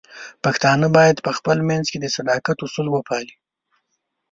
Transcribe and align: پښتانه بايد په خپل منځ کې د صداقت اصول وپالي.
پښتانه 0.43 0.87
بايد 0.97 1.17
په 1.25 1.31
خپل 1.37 1.57
منځ 1.69 1.85
کې 1.91 1.97
د 2.01 2.05
صداقت 2.15 2.57
اصول 2.65 2.87
وپالي. 2.91 3.35